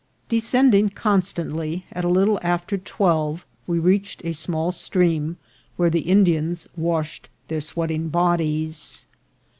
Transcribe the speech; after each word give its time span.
Descending 0.29 0.89
con 0.89 1.19
stantly, 1.21 1.83
at 1.91 2.03
a 2.03 2.07
little 2.09 2.39
after 2.41 2.75
twelve 2.75 3.45
we 3.67 3.77
reached 3.77 4.25
a 4.25 4.31
small 4.33 4.71
stream, 4.71 5.37
where 5.77 5.91
the 5.91 5.99
Indians 6.09 6.67
washed 6.75 7.29
their 7.49 7.61
sweating 7.61 8.09
bodies. 8.09 9.05